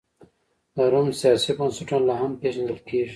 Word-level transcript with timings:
د 0.75 0.77
روم 0.91 1.07
سیاسي 1.19 1.51
بنسټونه 1.57 2.05
لا 2.07 2.15
هم 2.21 2.31
پېژندل 2.41 2.79
کېږي. 2.87 3.09